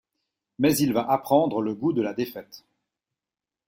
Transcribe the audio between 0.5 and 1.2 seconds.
Mais il va